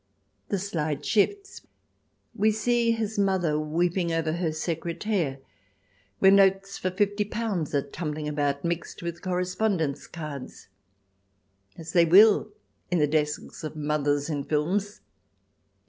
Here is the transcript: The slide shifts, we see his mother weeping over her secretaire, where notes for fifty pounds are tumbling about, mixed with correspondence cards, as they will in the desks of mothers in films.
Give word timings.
The 0.49 0.57
slide 0.57 1.05
shifts, 1.05 1.61
we 2.33 2.51
see 2.51 2.89
his 2.89 3.19
mother 3.19 3.59
weeping 3.59 4.11
over 4.11 4.33
her 4.33 4.51
secretaire, 4.51 5.37
where 6.17 6.31
notes 6.31 6.75
for 6.79 6.89
fifty 6.89 7.23
pounds 7.23 7.75
are 7.75 7.83
tumbling 7.87 8.27
about, 8.27 8.65
mixed 8.65 9.03
with 9.03 9.21
correspondence 9.21 10.07
cards, 10.07 10.69
as 11.77 11.93
they 11.93 12.05
will 12.05 12.51
in 12.89 12.97
the 12.97 13.05
desks 13.05 13.63
of 13.63 13.75
mothers 13.75 14.27
in 14.27 14.43
films. 14.43 15.01